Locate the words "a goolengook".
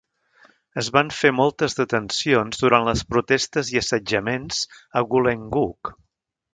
5.03-5.99